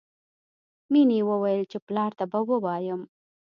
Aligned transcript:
مینې 0.91 1.19
وویل 1.29 1.61
چې 1.71 1.77
پلار 1.87 2.11
ته 2.19 2.25
به 2.31 2.39
ووایم 2.49 3.01